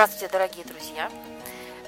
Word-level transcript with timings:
Здравствуйте, 0.00 0.32
дорогие 0.32 0.64
друзья! 0.64 1.12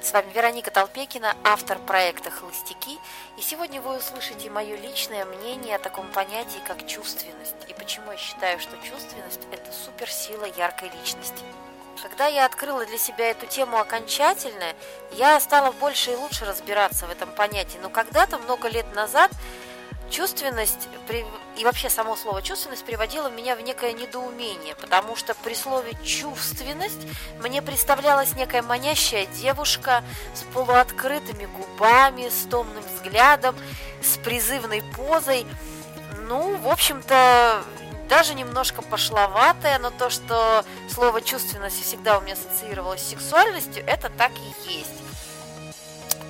С 0.02 0.12
вами 0.12 0.30
Вероника 0.34 0.70
Толпекина, 0.70 1.34
автор 1.44 1.78
проекта 1.78 2.30
«Холостяки». 2.30 2.98
И 3.38 3.40
сегодня 3.40 3.80
вы 3.80 3.96
услышите 3.96 4.50
мое 4.50 4.76
личное 4.76 5.24
мнение 5.24 5.76
о 5.76 5.78
таком 5.78 6.06
понятии, 6.08 6.60
как 6.66 6.86
чувственность. 6.86 7.56
И 7.68 7.72
почему 7.72 8.10
я 8.10 8.18
считаю, 8.18 8.60
что 8.60 8.76
чувственность– 8.86 9.40
это 9.50 9.72
суперсила 9.72 10.44
яркой 10.44 10.90
личности. 10.90 11.42
Когда 12.02 12.26
я 12.26 12.44
открыла 12.44 12.84
для 12.84 12.98
себя 12.98 13.30
эту 13.30 13.46
тему 13.46 13.78
окончательно, 13.78 14.74
я 15.12 15.40
стала 15.40 15.72
больше 15.72 16.12
и 16.12 16.16
лучше 16.16 16.44
разбираться 16.44 17.06
в 17.06 17.10
этом 17.10 17.30
понятии. 17.30 17.78
Но 17.80 17.88
когда-то, 17.88 18.36
много 18.36 18.68
лет 18.68 18.94
назад, 18.94 19.30
чувственность 20.12 20.88
и 21.56 21.64
вообще 21.64 21.88
само 21.88 22.16
слово 22.16 22.42
чувственность 22.42 22.84
приводило 22.84 23.28
меня 23.28 23.56
в 23.56 23.62
некое 23.62 23.94
недоумение, 23.94 24.76
потому 24.76 25.16
что 25.16 25.34
при 25.34 25.54
слове 25.54 25.94
чувственность 26.04 27.00
мне 27.40 27.62
представлялась 27.62 28.34
некая 28.34 28.62
манящая 28.62 29.26
девушка 29.26 30.04
с 30.34 30.42
полуоткрытыми 30.54 31.46
губами, 31.46 32.28
с 32.28 32.46
томным 32.48 32.84
взглядом, 32.94 33.56
с 34.02 34.18
призывной 34.18 34.82
позой. 34.94 35.46
Ну, 36.28 36.56
в 36.56 36.68
общем-то, 36.68 37.62
даже 38.08 38.34
немножко 38.34 38.82
пошловатая, 38.82 39.78
но 39.78 39.90
то, 39.90 40.10
что 40.10 40.64
слово 40.90 41.22
чувственность 41.22 41.82
всегда 41.82 42.18
у 42.18 42.20
меня 42.20 42.34
ассоциировалось 42.34 43.00
с 43.00 43.08
сексуальностью, 43.08 43.82
это 43.86 44.10
так 44.10 44.32
и 44.32 44.70
есть. 44.70 45.02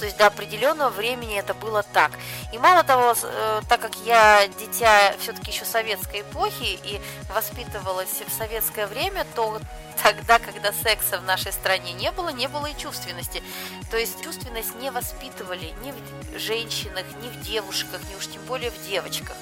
То 0.03 0.07
есть 0.07 0.19
до 0.19 0.27
определенного 0.27 0.89
времени 0.91 1.39
это 1.39 1.55
было 1.55 1.85
так. 1.85 2.11
И 2.53 2.59
мало 2.59 2.83
того, 2.83 3.15
э, 3.23 3.61
так 3.69 3.81
как 3.81 3.95
я 4.05 4.49
дитя 4.49 5.15
все-таки 5.21 5.53
еще 5.53 5.65
советской 5.65 6.23
эпохи 6.23 6.77
и 6.83 7.01
воспитывалась 7.33 8.21
в 8.27 8.33
советское 8.37 8.89
время, 8.89 9.25
то 9.37 9.61
тогда, 10.03 10.41
когда 10.41 10.73
секса 10.73 11.21
в 11.21 11.25
нашей 11.25 11.53
стране 11.53 11.93
не 11.93 12.11
было, 12.11 12.31
не 12.31 12.49
было 12.49 12.67
и 12.67 12.77
чувственности. 12.77 13.45
То 13.93 13.97
есть 13.97 14.21
чувственность 14.25 14.75
не 14.75 14.91
воспитывали 14.91 15.73
ни 15.85 15.93
в 15.93 16.37
женщинах, 16.37 17.05
ни 17.23 17.29
в 17.29 17.41
девушках, 17.43 18.01
ни 18.11 18.17
уж 18.17 18.27
тем 18.27 18.43
более 18.47 18.73
в 18.73 18.89
девочках. 18.89 19.37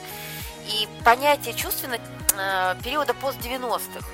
И 0.67 0.87
понятие 1.07 1.55
чувственности 1.55 2.05
э, 2.37 2.75
периода 2.85 3.15
пост-90-х 3.15 4.07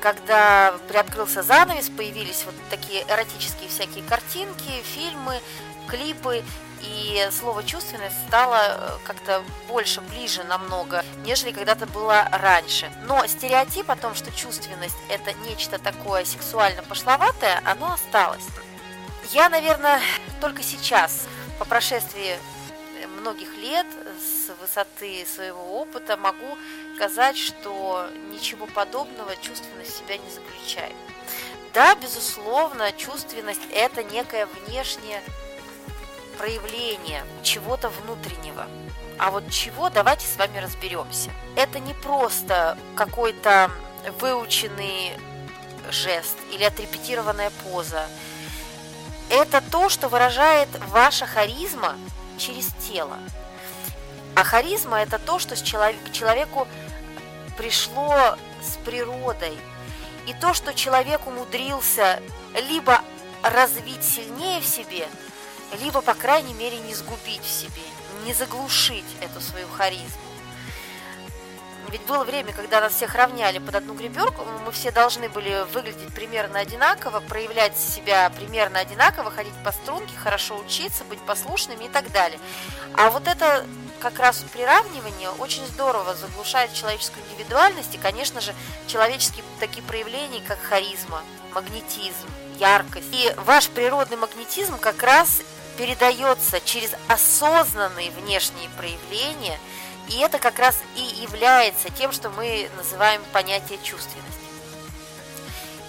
когда 0.00 0.74
приоткрылся 0.88 1.42
занавес, 1.42 1.88
появились 1.90 2.44
вот 2.44 2.54
такие 2.70 3.02
эротические 3.08 3.68
всякие 3.68 4.04
картинки, 4.04 4.70
фильмы, 4.94 5.40
клипы, 5.88 6.44
и 6.82 7.28
слово 7.32 7.64
чувственность 7.64 8.16
стало 8.28 8.60
э, 8.60 8.98
как-то 9.04 9.42
больше, 9.66 10.00
ближе 10.00 10.44
намного, 10.44 11.04
нежели 11.24 11.50
когда-то 11.50 11.86
было 11.86 12.28
раньше. 12.30 12.90
Но 13.04 13.26
стереотип 13.26 13.90
о 13.90 13.96
том, 13.96 14.14
что 14.14 14.30
чувственность 14.30 14.96
это 15.08 15.32
нечто 15.48 15.78
такое 15.78 16.24
сексуально 16.24 16.82
пошловатое, 16.82 17.60
оно 17.64 17.92
осталось. 17.92 18.46
Я, 19.32 19.48
наверное, 19.48 20.00
только 20.40 20.62
сейчас, 20.62 21.26
по 21.58 21.64
прошествии 21.64 22.38
многих 23.20 23.56
лет, 23.56 23.86
с 24.20 24.50
высоты 24.60 25.26
своего 25.26 25.80
опыта, 25.80 26.16
могу 26.16 26.56
сказать, 26.94 27.36
что 27.36 28.08
ничего 28.30 28.66
подобного 28.66 29.34
чувственность 29.36 29.98
себя 29.98 30.16
не 30.16 30.30
заключает. 30.30 30.94
Да, 31.74 31.94
безусловно, 31.96 32.92
чувственность– 32.92 33.60
это 33.72 34.02
некое 34.02 34.46
внешнее 34.46 35.22
проявление 36.38 37.24
чего-то 37.42 37.90
внутреннего. 37.90 38.66
А 39.18 39.30
вот 39.32 39.50
чего, 39.50 39.90
давайте 39.90 40.26
с 40.26 40.36
вами 40.36 40.58
разберемся. 40.58 41.30
Это 41.56 41.80
не 41.80 41.92
просто 41.92 42.78
какой-то 42.94 43.70
выученный 44.20 45.12
жест 45.90 46.36
или 46.52 46.62
отрепетированная 46.62 47.50
поза. 47.64 48.06
Это 49.28 49.60
то, 49.60 49.88
что 49.88 50.08
выражает 50.08 50.68
ваша 50.86 51.26
харизма 51.26 51.96
через 52.38 52.68
тело. 52.88 53.18
А 54.36 54.44
харизма– 54.44 55.00
это 55.02 55.18
то, 55.18 55.40
что 55.40 55.56
человек, 55.56 56.12
человеку 56.12 56.68
пришло 57.56 58.36
с 58.62 58.76
природой. 58.84 59.58
И 60.26 60.34
то, 60.34 60.54
что 60.54 60.72
человек 60.72 61.26
умудрился 61.26 62.22
либо 62.68 63.00
развить 63.42 64.04
сильнее 64.04 64.60
в 64.60 64.66
себе– 64.66 65.08
либо, 65.80 66.00
по 66.00 66.14
крайней 66.14 66.54
мере, 66.54 66.78
не 66.78 66.94
сгубить 66.94 67.42
в 67.42 67.50
себе, 67.50 67.82
не 68.24 68.34
заглушить 68.34 69.04
эту 69.20 69.40
свою 69.40 69.68
харизму. 69.68 70.28
Ведь 71.90 72.02
было 72.02 72.22
время, 72.24 72.52
когда 72.52 72.82
нас 72.82 72.92
всех 72.92 73.14
равняли 73.14 73.58
под 73.58 73.76
одну 73.76 73.94
греберку, 73.94 74.44
мы 74.66 74.72
все 74.72 74.90
должны 74.90 75.30
были 75.30 75.64
выглядеть 75.72 76.12
примерно 76.14 76.58
одинаково, 76.58 77.20
проявлять 77.20 77.78
себя 77.78 78.30
примерно 78.36 78.78
одинаково, 78.78 79.30
ходить 79.30 79.54
по 79.64 79.72
струнке, 79.72 80.12
хорошо 80.22 80.58
учиться, 80.58 81.04
быть 81.04 81.20
послушными 81.20 81.84
и 81.84 81.88
так 81.88 82.12
далее. 82.12 82.38
А 82.94 83.10
вот 83.10 83.26
это 83.26 83.64
как 84.00 84.18
раз 84.18 84.44
приравнивание 84.52 85.30
очень 85.30 85.66
здорово 85.66 86.14
заглушает 86.14 86.74
человеческую 86.74 87.24
индивидуальность 87.26 87.94
и, 87.94 87.98
конечно 87.98 88.42
же, 88.42 88.54
человеческие 88.86 89.44
такие 89.58 89.82
проявления, 89.82 90.42
как 90.46 90.60
харизма, 90.60 91.22
магнетизм, 91.54 92.28
яркость. 92.58 93.08
И 93.12 93.32
ваш 93.38 93.68
природный 93.68 94.18
магнетизм 94.18 94.78
как 94.78 95.02
раз 95.02 95.40
передается 95.78 96.60
через 96.60 96.90
осознанные 97.06 98.10
внешние 98.10 98.68
проявления, 98.70 99.58
и 100.08 100.18
это 100.18 100.38
как 100.40 100.58
раз 100.58 100.76
и 100.96 101.00
является 101.00 101.88
тем, 101.90 102.10
что 102.10 102.30
мы 102.30 102.68
называем 102.76 103.22
понятие 103.32 103.78
чувственности. 103.84 104.40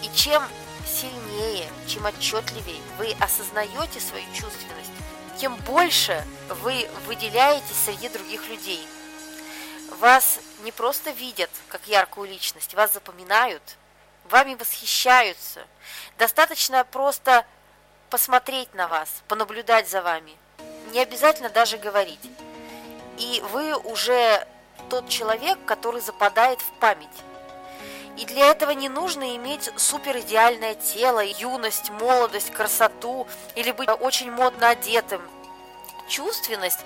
И 0.03 0.15
чем 0.15 0.43
сильнее, 0.85 1.67
чем 1.87 2.05
отчетливее 2.05 2.79
вы 2.99 3.15
осознаете 3.19 3.99
свою 3.99 4.25
чувственность, 4.27 4.91
тем 5.39 5.55
больше 5.57 6.23
вы 6.61 6.87
выделяетесь 7.07 7.83
среди 7.85 8.09
других 8.09 8.47
людей. 8.47 8.85
Вас 9.99 10.39
не 10.63 10.71
просто 10.71 11.09
видят 11.11 11.49
как 11.67 11.87
яркую 11.87 12.29
личность, 12.29 12.75
вас 12.75 12.93
запоминают, 12.93 13.63
вами 14.29 14.53
восхищаются. 14.53 15.65
Достаточно 16.19 16.83
просто 16.85 17.43
посмотреть 18.09 18.73
на 18.73 18.87
вас, 18.87 19.09
понаблюдать 19.27 19.89
за 19.89 20.01
вами. 20.01 20.35
Не 20.91 21.01
обязательно 21.01 21.49
даже 21.49 21.77
говорить. 21.77 22.19
И 23.17 23.43
вы 23.51 23.75
уже 23.75 24.47
тот 24.89 25.07
человек, 25.09 25.57
который 25.65 26.01
западает 26.01 26.61
в 26.61 26.71
память. 26.79 27.07
И 28.17 28.25
для 28.25 28.47
этого 28.47 28.71
не 28.71 28.89
нужно 28.89 29.35
иметь 29.37 29.71
суперидеальное 29.77 30.75
тело, 30.75 31.23
юность, 31.23 31.89
молодость, 31.91 32.51
красоту 32.51 33.27
или 33.55 33.71
быть 33.71 33.89
очень 34.01 34.31
модно 34.31 34.69
одетым. 34.69 35.21
Чувственность, 36.09 36.79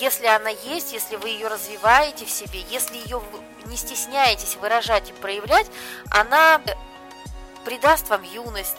если 0.00 0.26
она 0.26 0.50
есть, 0.50 0.92
если 0.92 1.16
вы 1.16 1.28
ее 1.28 1.48
развиваете 1.48 2.24
в 2.24 2.30
себе, 2.30 2.60
если 2.70 2.96
ее 2.96 3.22
не 3.66 3.76
стесняетесь 3.76 4.56
выражать 4.56 5.10
и 5.10 5.12
проявлять, 5.12 5.66
она 6.10 6.60
придаст 7.64 8.08
вам 8.08 8.22
юность, 8.22 8.76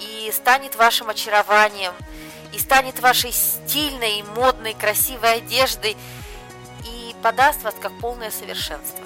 и 0.00 0.32
станет 0.32 0.76
вашим 0.76 1.10
очарованием, 1.10 1.92
и 2.52 2.58
станет 2.58 2.98
вашей 3.00 3.32
стильной, 3.32 4.22
модной, 4.34 4.74
красивой 4.74 5.34
одеждой, 5.34 5.96
и 6.84 7.14
подаст 7.22 7.62
вас 7.62 7.74
как 7.80 7.92
полное 8.00 8.30
совершенство. 8.30 9.04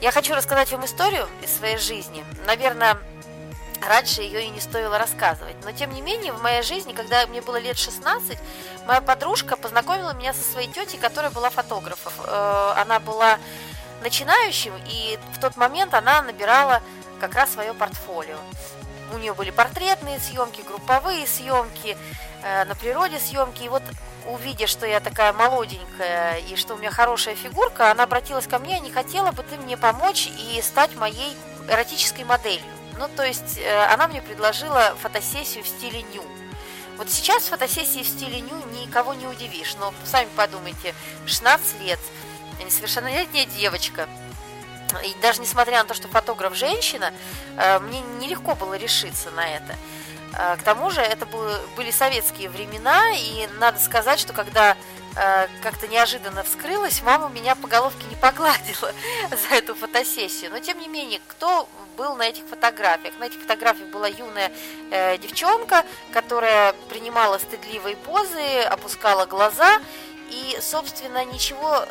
Я 0.00 0.10
хочу 0.10 0.34
рассказать 0.34 0.70
вам 0.72 0.84
историю 0.84 1.28
из 1.42 1.56
своей 1.56 1.78
жизни. 1.78 2.24
Наверное, 2.46 2.98
раньше 3.86 4.22
ее 4.22 4.44
и 4.44 4.50
не 4.50 4.60
стоило 4.60 4.98
рассказывать. 4.98 5.56
Но, 5.64 5.72
тем 5.72 5.92
не 5.92 6.02
менее, 6.02 6.32
в 6.32 6.42
моей 6.42 6.62
жизни, 6.62 6.92
когда 6.92 7.26
мне 7.26 7.40
было 7.40 7.56
лет 7.56 7.78
16, 7.78 8.38
моя 8.86 9.00
подружка 9.00 9.56
познакомила 9.56 10.12
меня 10.12 10.34
со 10.34 10.42
своей 10.42 10.68
тетей, 10.68 10.98
которая 10.98 11.30
была 11.30 11.50
фотографом. 11.50 12.12
Э, 12.26 12.74
она 12.78 13.00
была 13.00 13.38
начинающим, 14.02 14.72
и 14.88 15.18
в 15.34 15.40
тот 15.40 15.56
момент 15.56 15.94
она 15.94 16.22
набирала 16.22 16.82
как 17.20 17.34
раз 17.34 17.52
свое 17.52 17.72
портфолио 17.72 18.38
у 19.12 19.18
нее 19.18 19.34
были 19.34 19.50
портретные 19.50 20.18
съемки, 20.18 20.62
групповые 20.62 21.26
съемки, 21.26 21.96
э, 22.42 22.64
на 22.64 22.74
природе 22.74 23.18
съемки. 23.18 23.64
И 23.64 23.68
вот 23.68 23.82
увидя, 24.26 24.66
что 24.66 24.86
я 24.86 25.00
такая 25.00 25.32
молоденькая 25.32 26.38
и 26.38 26.56
что 26.56 26.74
у 26.74 26.78
меня 26.78 26.90
хорошая 26.90 27.34
фигурка, 27.34 27.90
она 27.90 28.04
обратилась 28.04 28.46
ко 28.46 28.58
мне, 28.58 28.78
не 28.80 28.90
хотела 28.90 29.32
бы 29.32 29.42
ты 29.42 29.56
мне 29.56 29.76
помочь 29.76 30.26
и 30.26 30.60
стать 30.62 30.94
моей 30.96 31.36
эротической 31.68 32.24
моделью. 32.24 32.64
Ну, 32.98 33.08
то 33.08 33.24
есть 33.24 33.58
э, 33.58 33.84
она 33.86 34.08
мне 34.08 34.22
предложила 34.22 34.94
фотосессию 35.00 35.64
в 35.64 35.68
стиле 35.68 36.02
ню. 36.14 36.22
Вот 36.98 37.10
сейчас 37.10 37.44
фотосессии 37.44 38.02
в 38.02 38.08
стиле 38.08 38.40
ню 38.40 38.54
никого 38.80 39.14
не 39.14 39.26
удивишь, 39.26 39.74
но 39.80 39.92
сами 40.04 40.28
подумайте, 40.36 40.94
16 41.26 41.80
лет, 41.80 41.98
несовершеннолетняя 42.64 43.46
девочка– 43.46 44.08
и 44.98 45.14
даже 45.20 45.40
несмотря 45.40 45.78
на 45.78 45.84
то, 45.84 45.94
что 45.94 46.08
фотограф 46.08 46.54
женщина, 46.54 47.12
э, 47.56 47.78
мне 47.80 48.00
нелегко 48.20 48.54
было 48.54 48.74
решиться 48.74 49.30
на 49.30 49.48
это. 49.48 49.76
Э, 50.34 50.56
к 50.56 50.62
тому 50.62 50.90
же 50.90 51.00
это 51.00 51.26
были 51.76 51.90
советские 51.90 52.48
времена, 52.48 53.10
и 53.14 53.48
надо 53.58 53.78
сказать, 53.78 54.18
что 54.18 54.32
когда 54.32 54.76
э, 55.16 55.46
как-то 55.62 55.88
неожиданно 55.88 56.42
вскрылась, 56.42 57.02
мама 57.02 57.28
меня 57.28 57.54
по 57.54 57.68
головке 57.68 58.04
не 58.08 58.16
погладила 58.16 58.92
за 59.30 59.54
эту 59.54 59.74
фотосессию. 59.74 60.50
Но 60.50 60.58
тем 60.58 60.78
не 60.80 60.88
менее, 60.88 61.20
кто 61.28 61.68
был 61.96 62.16
на 62.16 62.22
этих 62.28 62.44
фотографиях? 62.46 63.18
На 63.18 63.24
этих 63.24 63.40
фотографиях 63.40 63.90
была 63.90 64.08
юная 64.08 64.50
девчонка, 65.18 65.84
которая 66.10 66.72
принимала 66.88 67.36
стыдливые 67.36 67.96
позы, 67.96 68.60
опускала 68.62 69.26
глаза 69.26 69.78
и, 70.30 70.58
собственно, 70.62 71.22
ничего 71.26 71.86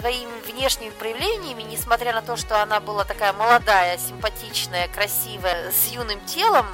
своими 0.00 0.40
внешними 0.46 0.90
проявлениями, 0.90 1.62
несмотря 1.62 2.14
на 2.14 2.22
то, 2.22 2.36
что 2.36 2.62
она 2.62 2.80
была 2.80 3.04
такая 3.04 3.32
молодая, 3.34 3.98
симпатичная, 3.98 4.88
красивая, 4.88 5.70
с 5.70 5.92
юным 5.92 6.18
телом, 6.24 6.66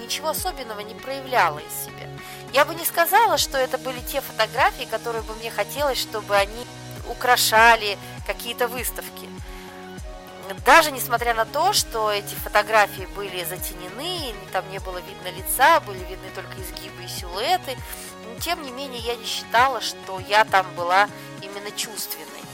ничего 0.00 0.30
особенного 0.30 0.80
не 0.80 0.94
проявляла 0.94 1.60
из 1.60 1.84
себя. 1.84 2.08
Я 2.52 2.64
бы 2.64 2.74
не 2.74 2.84
сказала, 2.84 3.38
что 3.38 3.58
это 3.58 3.78
были 3.78 4.00
те 4.00 4.20
фотографии, 4.20 4.84
которые 4.84 5.22
бы 5.22 5.34
мне 5.34 5.50
хотелось, 5.50 5.98
чтобы 6.00 6.34
они 6.34 6.66
украшали 7.08 7.96
какие-то 8.26 8.66
выставки. 8.66 9.28
Даже 10.64 10.90
несмотря 10.90 11.34
на 11.34 11.44
то, 11.44 11.72
что 11.74 12.10
эти 12.10 12.34
фотографии 12.34 13.06
были 13.14 13.44
затенены, 13.44 14.34
там 14.50 14.68
не 14.70 14.78
было 14.78 14.98
видно 14.98 15.30
лица, 15.36 15.78
были 15.80 15.98
видны 15.98 16.30
только 16.34 16.54
изгибы 16.60 17.04
и 17.04 17.08
силуэты, 17.08 17.76
но 18.24 18.40
тем 18.40 18.62
не 18.62 18.70
менее 18.72 19.00
я 19.00 19.14
не 19.14 19.26
считала, 19.26 19.80
что 19.80 20.18
я 20.20 20.44
там 20.44 20.66
была 20.74 21.08
именно 21.42 21.70
чувственной. 21.70 22.47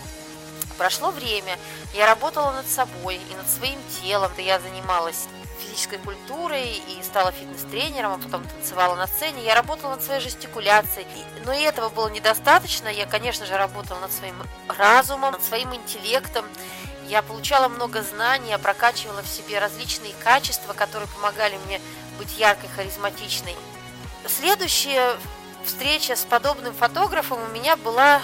Прошло 0.78 1.10
время, 1.10 1.58
я 1.92 2.06
работала 2.06 2.50
над 2.52 2.68
собой 2.68 3.20
и 3.30 3.34
над 3.34 3.48
своим 3.48 3.78
телом, 4.00 4.32
я 4.38 4.58
занималась 4.58 5.28
физической 5.60 5.98
культурой 5.98 6.82
и 6.88 7.02
стала 7.02 7.32
фитнес-тренером, 7.32 8.12
а 8.12 8.18
потом 8.18 8.44
танцевала 8.44 8.94
на 8.96 9.06
сцене. 9.06 9.44
Я 9.44 9.54
работала 9.54 9.90
над 9.90 10.02
своей 10.02 10.20
жестикуляцией, 10.20 11.06
но 11.44 11.52
и 11.52 11.62
этого 11.62 11.88
было 11.88 12.08
недостаточно. 12.08 12.88
Я, 12.88 13.06
конечно 13.06 13.46
же, 13.46 13.56
работала 13.56 14.00
над 14.00 14.12
своим 14.12 14.36
разумом, 14.68 15.32
над 15.32 15.42
своим 15.42 15.74
интеллектом. 15.74 16.44
Я 17.06 17.22
получала 17.22 17.68
много 17.68 18.02
знаний, 18.02 18.50
я 18.50 18.58
прокачивала 18.58 19.22
в 19.22 19.28
себе 19.28 19.58
различные 19.58 20.14
качества, 20.22 20.72
которые 20.72 21.08
помогали 21.08 21.56
мне 21.66 21.80
быть 22.18 22.38
яркой, 22.38 22.68
харизматичной. 22.74 23.56
Следующая 24.26 25.16
встреча 25.64 26.16
с 26.16 26.24
подобным 26.24 26.74
фотографом 26.74 27.38
у 27.42 27.52
меня 27.52 27.76
была 27.76 28.20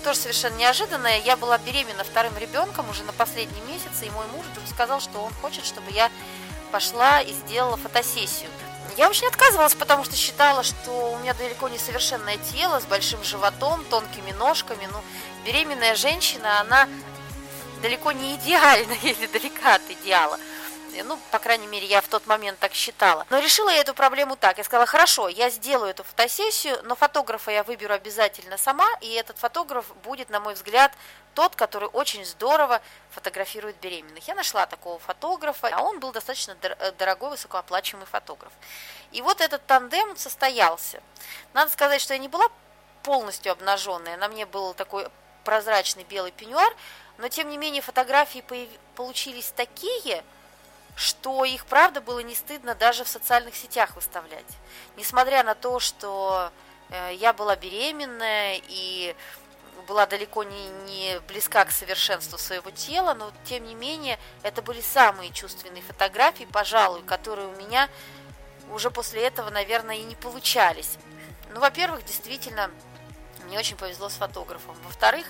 тоже 0.00 0.18
совершенно 0.18 0.56
неожиданная. 0.56 1.20
Я 1.20 1.36
была 1.36 1.58
беременна 1.58 2.04
вторым 2.04 2.36
ребенком 2.38 2.88
уже 2.90 3.02
на 3.04 3.12
последнем 3.12 3.66
месяце, 3.68 4.06
и 4.06 4.10
мой 4.10 4.26
муж 4.34 4.44
вдруг 4.46 4.66
сказал, 4.68 5.00
что 5.00 5.20
он 5.22 5.32
хочет, 5.34 5.64
чтобы 5.64 5.90
я 5.90 6.10
пошла 6.72 7.20
и 7.20 7.32
сделала 7.32 7.76
фотосессию. 7.76 8.50
Я 8.96 9.08
очень 9.08 9.28
отказывалась, 9.28 9.74
потому 9.74 10.04
что 10.04 10.16
считала, 10.16 10.62
что 10.62 11.12
у 11.12 11.18
меня 11.18 11.34
далеко 11.34 11.68
не 11.68 11.78
совершенное 11.78 12.36
тело 12.52 12.80
с 12.80 12.84
большим 12.84 13.22
животом, 13.22 13.84
тонкими 13.84 14.32
ножками. 14.32 14.88
Ну, 14.92 14.98
беременная 15.44 15.94
женщина, 15.94 16.60
она 16.60 16.88
далеко 17.82 18.12
не 18.12 18.34
идеальна 18.36 18.92
или 19.02 19.26
далека 19.26 19.76
от 19.76 19.82
идеала. 19.90 20.38
Ну, 21.04 21.18
по 21.30 21.38
крайней 21.38 21.66
мере, 21.66 21.86
я 21.86 22.00
в 22.00 22.08
тот 22.08 22.26
момент 22.26 22.58
так 22.58 22.74
считала. 22.74 23.26
Но 23.30 23.38
решила 23.38 23.70
я 23.70 23.80
эту 23.80 23.94
проблему 23.94 24.36
так. 24.36 24.58
Я 24.58 24.64
сказала, 24.64 24.86
хорошо, 24.86 25.28
я 25.28 25.50
сделаю 25.50 25.90
эту 25.90 26.04
фотосессию, 26.04 26.80
но 26.84 26.94
фотографа 26.94 27.50
я 27.50 27.62
выберу 27.62 27.94
обязательно 27.94 28.56
сама, 28.56 28.88
и 29.00 29.12
этот 29.12 29.38
фотограф 29.38 29.86
будет, 30.02 30.30
на 30.30 30.40
мой 30.40 30.54
взгляд, 30.54 30.92
тот, 31.34 31.54
который 31.54 31.88
очень 31.88 32.24
здорово 32.24 32.80
фотографирует 33.10 33.76
беременных. 33.80 34.26
Я 34.26 34.34
нашла 34.34 34.66
такого 34.66 34.98
фотографа, 34.98 35.68
а 35.72 35.82
он 35.82 36.00
был 36.00 36.12
достаточно 36.12 36.56
э, 36.60 36.92
дорогой, 36.92 37.30
высокооплачиваемый 37.30 38.06
фотограф. 38.06 38.52
И 39.12 39.22
вот 39.22 39.40
этот 39.40 39.64
тандем 39.66 40.16
состоялся. 40.16 41.02
Надо 41.54 41.70
сказать, 41.70 42.00
что 42.00 42.14
я 42.14 42.18
не 42.18 42.28
была 42.28 42.48
полностью 43.02 43.52
обнаженная, 43.52 44.16
на 44.16 44.28
мне 44.28 44.46
был 44.46 44.74
такой 44.74 45.08
прозрачный 45.44 46.04
белый 46.04 46.32
пеньюар, 46.32 46.74
но 47.18 47.28
тем 47.28 47.48
не 47.48 47.58
менее 47.58 47.82
фотографии 47.82 48.44
получились 48.94 49.52
такие, 49.56 50.24
что 51.00 51.46
их, 51.46 51.64
правда, 51.64 52.02
было 52.02 52.18
не 52.18 52.34
стыдно 52.34 52.74
даже 52.74 53.04
в 53.04 53.08
социальных 53.08 53.56
сетях 53.56 53.96
выставлять. 53.96 54.44
Несмотря 54.96 55.42
на 55.42 55.54
то, 55.54 55.80
что 55.80 56.52
э, 56.90 57.14
я 57.14 57.32
была 57.32 57.56
беременная 57.56 58.60
и 58.68 59.16
была 59.88 60.04
далеко 60.04 60.44
не, 60.44 60.68
не 60.84 61.18
близка 61.20 61.64
к 61.64 61.70
совершенству 61.70 62.36
своего 62.36 62.70
тела, 62.70 63.14
но 63.14 63.32
тем 63.44 63.64
не 63.64 63.74
менее 63.74 64.18
это 64.42 64.60
были 64.60 64.82
самые 64.82 65.32
чувственные 65.32 65.82
фотографии, 65.82 66.46
пожалуй, 66.52 67.02
которые 67.02 67.48
у 67.48 67.56
меня 67.56 67.88
уже 68.70 68.90
после 68.90 69.22
этого, 69.22 69.48
наверное, 69.48 69.96
и 69.96 70.02
не 70.02 70.16
получались. 70.16 70.98
Ну, 71.48 71.60
во-первых, 71.60 72.04
действительно, 72.04 72.70
мне 73.46 73.58
очень 73.58 73.78
повезло 73.78 74.10
с 74.10 74.14
фотографом. 74.14 74.76
Во-вторых, 74.84 75.26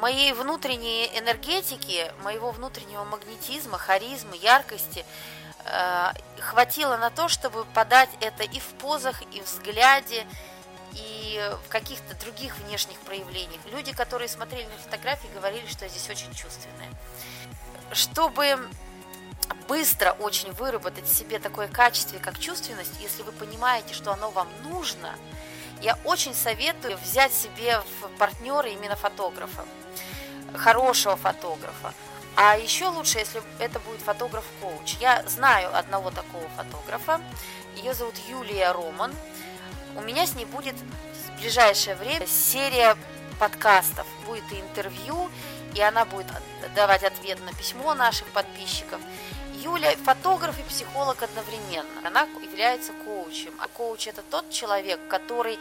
моей 0.00 0.32
внутренней 0.32 1.10
энергетики, 1.18 2.12
моего 2.22 2.50
внутреннего 2.50 3.04
магнетизма, 3.04 3.78
харизмы, 3.78 4.36
яркости 4.36 5.04
э, 5.64 6.12
хватило 6.40 6.96
на 6.96 7.10
то, 7.10 7.28
чтобы 7.28 7.64
подать 7.66 8.10
это 8.20 8.42
и 8.42 8.58
в 8.58 8.66
позах, 8.78 9.22
и 9.32 9.40
в 9.40 9.44
взгляде, 9.44 10.26
и 10.94 11.40
в 11.64 11.68
каких-то 11.68 12.14
других 12.16 12.56
внешних 12.58 12.98
проявлениях. 13.00 13.60
Люди, 13.70 13.92
которые 13.92 14.28
смотрели 14.28 14.66
на 14.66 14.78
фотографии, 14.82 15.28
говорили, 15.34 15.66
что 15.66 15.84
я 15.84 15.88
здесь 15.88 16.08
очень 16.10 16.32
чувственная. 16.34 16.90
Чтобы 17.92 18.58
быстро 19.68 20.12
очень 20.12 20.52
выработать 20.52 21.06
в 21.06 21.14
себе 21.14 21.38
такое 21.38 21.68
качество, 21.68 22.18
как 22.18 22.38
чувственность, 22.38 22.92
если 23.00 23.22
вы 23.22 23.32
понимаете, 23.32 23.94
что 23.94 24.12
оно 24.12 24.30
вам 24.30 24.48
нужно, 24.64 25.14
я 25.82 25.98
очень 26.04 26.34
советую 26.34 26.96
взять 26.98 27.32
себе 27.32 27.80
в 27.80 28.08
партнера 28.18 28.68
именно 28.68 28.96
фотографа, 28.96 29.64
хорошего 30.54 31.16
фотографа. 31.16 31.92
А 32.36 32.56
еще 32.56 32.86
лучше, 32.86 33.18
если 33.18 33.42
это 33.58 33.78
будет 33.80 34.00
фотограф-коуч. 34.00 34.96
Я 35.00 35.22
знаю 35.28 35.76
одного 35.76 36.10
такого 36.10 36.48
фотографа, 36.56 37.20
ее 37.76 37.94
зовут 37.94 38.14
Юлия 38.28 38.72
Роман. 38.72 39.12
У 39.96 40.00
меня 40.00 40.26
с 40.26 40.34
ней 40.34 40.46
будет 40.46 40.76
в 40.76 41.40
ближайшее 41.40 41.96
время 41.96 42.26
серия 42.26 42.96
подкастов, 43.38 44.06
будет 44.26 44.50
и 44.52 44.60
интервью, 44.60 45.28
и 45.74 45.80
она 45.80 46.04
будет 46.04 46.26
давать 46.74 47.02
ответ 47.02 47.44
на 47.44 47.52
письмо 47.52 47.94
наших 47.94 48.28
подписчиков. 48.28 49.00
Юля 49.62 49.96
фотограф 50.04 50.58
и 50.58 50.62
психолог 50.62 51.22
одновременно. 51.22 51.86
Она 52.04 52.22
является 52.42 52.92
коучем. 53.04 53.52
А 53.60 53.68
коуч 53.68 54.08
это 54.08 54.22
тот 54.22 54.50
человек, 54.50 54.98
который 55.08 55.58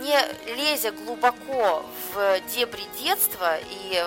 не 0.00 0.16
лезя 0.54 0.92
глубоко 0.92 1.84
в 2.12 2.40
дебри 2.54 2.84
детства 3.00 3.58
и 3.58 4.04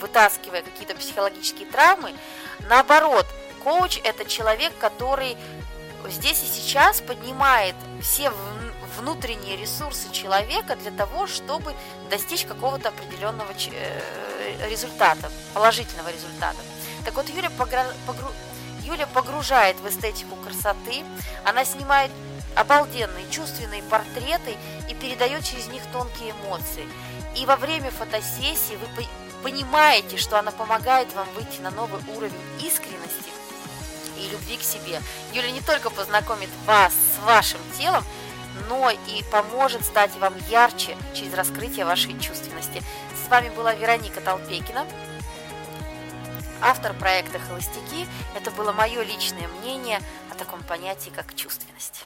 вытаскивая 0.00 0.62
какие-то 0.62 0.94
психологические 0.96 1.66
травмы, 1.66 2.14
наоборот, 2.68 3.26
коуч 3.62 4.00
это 4.02 4.24
человек, 4.24 4.72
который 4.78 5.36
здесь 6.08 6.42
и 6.42 6.46
сейчас 6.46 7.00
поднимает 7.02 7.76
все 8.02 8.32
внутренние 8.98 9.56
ресурсы 9.56 10.10
человека 10.12 10.76
для 10.76 10.90
того, 10.90 11.26
чтобы 11.26 11.74
достичь 12.10 12.46
какого-то 12.46 12.88
определенного 12.88 13.52
э, 13.52 14.68
результата, 14.68 15.30
положительного 15.54 16.10
результата. 16.10 16.58
Так 17.04 17.14
вот, 17.14 17.28
Юля, 17.28 17.50
погру... 17.50 18.28
Юля 18.84 19.06
погружает 19.06 19.76
в 19.80 19.88
эстетику 19.88 20.36
красоты, 20.36 21.04
она 21.44 21.64
снимает 21.64 22.10
обалденные 22.56 23.30
чувственные 23.30 23.82
портреты 23.84 24.56
и 24.88 24.94
передает 24.94 25.44
через 25.44 25.68
них 25.68 25.82
тонкие 25.92 26.32
эмоции. 26.32 26.86
И 27.36 27.46
во 27.46 27.56
время 27.56 27.90
фотосессии 27.90 28.76
вы 28.76 29.06
понимаете, 29.42 30.16
что 30.16 30.38
она 30.38 30.50
помогает 30.50 31.12
вам 31.14 31.28
выйти 31.34 31.60
на 31.60 31.70
новый 31.70 32.02
уровень 32.16 32.34
искренности 32.58 33.30
и 34.18 34.28
любви 34.30 34.56
к 34.56 34.62
себе. 34.62 35.00
Юля 35.32 35.50
не 35.50 35.60
только 35.60 35.90
познакомит 35.90 36.50
вас 36.66 36.92
с 36.92 37.24
вашим 37.24 37.60
телом, 37.78 38.04
но 38.68 38.90
и 38.90 39.22
поможет 39.30 39.84
стать 39.84 40.14
вам 40.16 40.34
ярче 40.48 40.96
через 41.14 41.34
раскрытие 41.34 41.84
вашей 41.84 42.18
чувственности. 42.20 42.82
С 43.24 43.30
вами 43.30 43.48
была 43.50 43.74
Вероника 43.74 44.20
Толпекина, 44.20 44.86
автор 46.62 46.94
проекта 46.94 47.38
«Холостяки». 47.38 48.06
Это 48.36 48.50
было 48.50 48.72
мое 48.72 49.02
личное 49.02 49.48
мнение 49.60 50.00
о 50.30 50.34
таком 50.34 50.62
понятии, 50.62 51.10
как 51.10 51.34
чувственность. 51.34 51.98